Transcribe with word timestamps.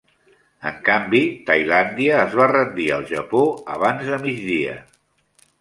En 0.69 0.79
canvi, 0.87 1.19
Tailàndia 1.49 2.17
es 2.23 2.33
va 2.41 2.49
rendir 2.53 2.89
al 2.97 3.07
Japó 3.15 3.45
abans 3.77 4.11
de 4.15 4.21
migdia. 4.25 4.77